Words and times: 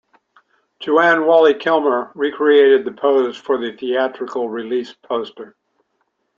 Joanne 0.79 1.27
Whalley-Kilmer 1.27 2.11
recreated 2.15 2.85
the 2.85 2.91
pose 2.91 3.37
for 3.37 3.59
the 3.59 3.77
theatrical 3.77 4.49
release 4.49 4.93
poster. 4.93 5.55